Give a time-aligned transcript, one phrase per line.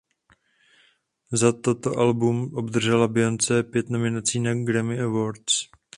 [1.31, 5.69] Za toto album obdržela Beyoncé pět nominací na Grammy Awards.